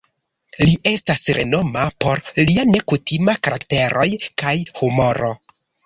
[0.61, 4.11] Li estas renoma por lia nekutima karakteroj
[4.45, 5.35] kaj humoro.